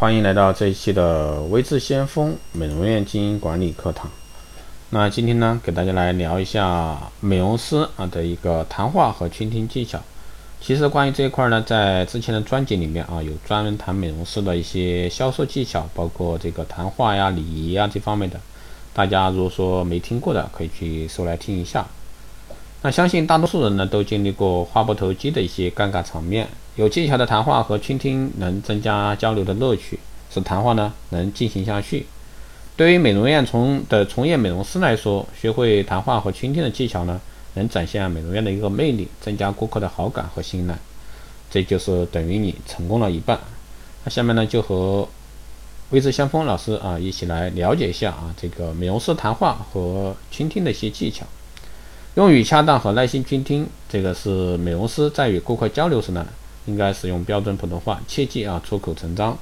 [0.00, 4.08] 欢迎来到这一期的微智先锋美容院经营管理课堂。
[4.90, 9.98] 那今天呢，给大家来聊一下美容师啊的一个谈话和倾听技巧。
[10.60, 18.38] 其实关于这一块呢，在之前的专辑里面啊，有专门谈美容师的一些销售技巧，包括这个谈话呀、礼仪啊这方面的。
[18.94, 21.84] 大家如果说没听过的，可以去搜来听一下。
[22.80, 26.46] 那相信大多数人呢都经历过话不投机的一些尴尬场面，
[26.76, 29.98] 有技巧的谈话和倾听能增加交流的乐趣，
[30.32, 32.06] 使谈话呢能进行下去。
[32.76, 37.20] 对于美容院从的从业美容师来说，学会谈话和倾听的技巧呢，
[37.54, 40.78] 能展现美容院的一个魅力，增加顾客的好感和信赖，
[41.50, 43.40] 这就是等于你成功了一半。
[44.04, 45.08] 那下面呢就和
[45.90, 51.26] 微智相锋老师啊一起来了解一下啊这个美容师谈话和倾听的一些技巧。
[52.18, 56.26] 用语恰当和耐心倾听，这个是美容师在与顾客交流时呢，
[56.66, 59.38] 应该使用标准普通话，切记啊出口成章。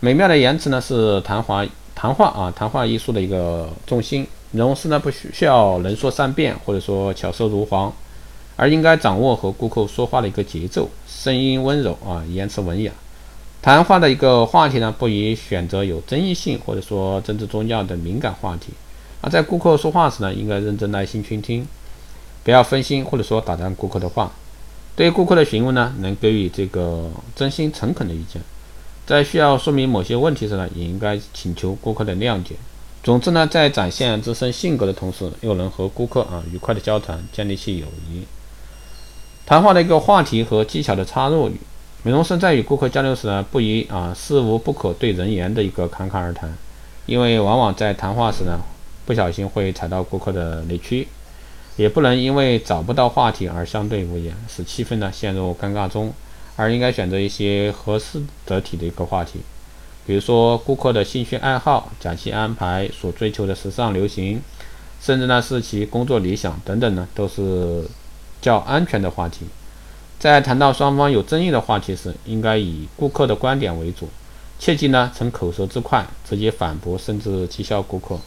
[0.00, 1.64] 美妙的言辞呢是谈话
[1.94, 4.26] 谈话啊谈话艺术的一个重心。
[4.50, 7.90] 美容师呢不需需要能说善辩或者说巧舌如簧，
[8.56, 12.92] 而应该掌握和顾客说话的一个节奏，声音温柔啊言辞文雅。
[13.62, 18.74] 谈话的一个话题呢不宜选择有争议性或者说政治宗教的敏感话题。
[19.22, 21.66] 而在顾客说话时呢，应该认真耐心倾听。
[22.44, 24.30] 不要分心或者说打断顾客的话。
[24.94, 28.40] 对顾客的询问呢，能给予这个真心诚恳的意见。
[29.04, 32.54] 在需要说明某些问题时呢，也应该请求顾客的谅解。
[33.02, 38.22] 总之呢，在展现自身性格的同时，又能和顾客啊愉快的交谈，建立起友谊。
[39.44, 41.50] 谈话的一个话题和技巧的插入。
[42.02, 46.56] 美容师在与顾客交流时呢，不宜啊事无不可对人言的一个侃侃而谈，
[47.06, 48.58] 因为往往在谈话时呢，
[49.04, 51.08] 不小心会踩到顾客的雷区。
[51.76, 56.12] 也不能因为找不到话题而相对无言，使气氛呢陷入尴尬中，
[56.56, 59.40] 而应该选择一些合适得体的一个话题，
[60.06, 64.40] 比如说顾客的兴趣爱好、假期安排、所追求的时尚流行，
[65.00, 67.88] 甚至呢是其工作理想等等呢，都是
[68.40, 69.46] 较安全的话题。
[70.20, 74.08] 在谈到双方有争议的话题时，应该以顾客的观点为主，
[74.58, 78.18] 切忌呢逞口舌之快，直接反驳甚至讥笑顾客。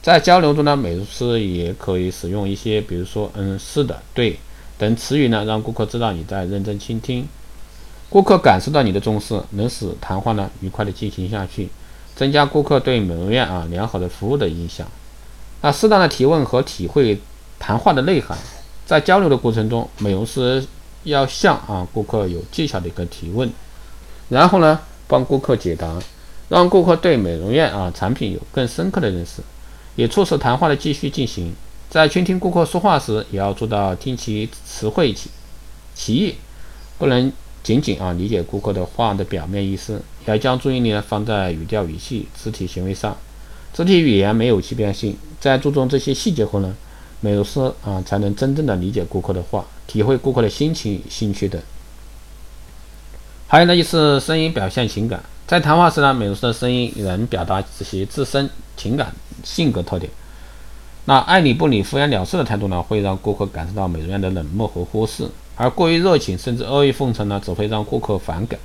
[0.00, 4.38] 在交流中呢，美容师也可以使用一些，比如说“嗯，是的，对”
[4.78, 7.26] 等词语呢，让顾客知道你在认真倾听。
[8.08, 11.68] 顾客感受到你的重视，能使谈话呢愉快的进行下去，
[12.14, 14.86] 增加顾客对美容院啊良好的服务的印象。
[15.60, 17.20] 那适当的提问和体会
[17.58, 18.38] 谈话的内涵，
[18.86, 20.64] 在交流的过程中，美容师
[21.02, 23.50] 要向啊顾客有技巧的一个提问，
[24.28, 26.00] 然后呢帮顾客解答，
[26.48, 29.42] 让顾客对美容院啊产品有更深刻的认识。
[29.98, 31.52] 也促使谈话的继续进行。
[31.90, 35.28] 在倾听顾客说话时，也要做到听其词汇其
[35.92, 36.34] 其意，
[36.98, 37.32] 不能
[37.64, 43.16] 仅仅啊理解顾客的话的表面意思，要将注意力呢放在语调、语气、肢体行为上。
[43.74, 46.76] 肢体语言没有欺骗性，在注重这些细节后呢，
[47.20, 51.60] 美容师啊才能真正的理解顾客的话，体会顾客的心情、兴趣等。
[53.48, 55.20] 还有呢，就是声音表现情感。
[55.48, 59.10] 在谈话时呢，美容师的声音能表达自己自身情感。
[59.42, 60.10] 性格特点，
[61.06, 65.26] 那爱理不理、敷衍了事的态度呢，会让顾客感受到美容院的冷漠和忽视；
[65.56, 68.60] 而过于热情甚至阿谀奉承呢，只会让顾客反感。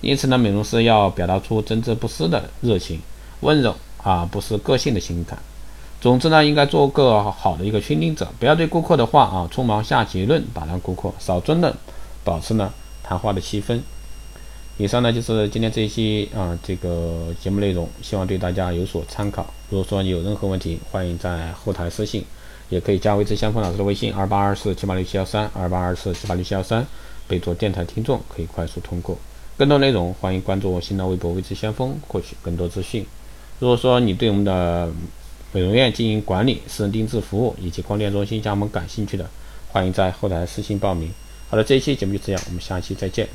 [0.00, 3.00] 因此呢，美容师要表达出真挚不失的热情、
[3.40, 5.36] 温柔啊，不失个性的情感。
[6.00, 11.74] 总之呢，应该做个好的一个倾听者，不要对顾客的话啊匆忙下结论，打断顾客，少争论，
[12.22, 12.72] 保持呢
[13.02, 13.80] 谈话的气氛。
[14.80, 19.44] 以上呢就是今天这一期啊这个节目内容，希望对大家有所参考。
[19.70, 22.24] 如果说你有任何问题，欢迎在后台私信，
[22.68, 26.86] 也可以加微之相锋老师的微信二八二四七八六七幺三二八二四七八六七幺三，
[27.26, 29.18] 备注电台听众，可以快速通过。
[29.56, 33.04] 更多内容欢迎关注我新浪微博微之相锋，获取更多资讯。
[33.58, 34.88] 如果说你对我们的
[35.50, 39.28] 美容院经营管理、私人定制服务以及光电中心加盟感兴趣的，
[39.72, 41.10] 欢迎在后台私信报名。
[41.50, 43.28] 好了，这一期节目就这样，我们下期再见。